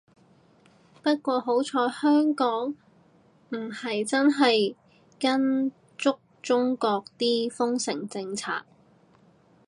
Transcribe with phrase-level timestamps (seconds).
[1.03, 2.69] 不過好彩香港
[3.49, 4.75] 唔係真係
[5.19, 8.65] 跟足中國啲封城政策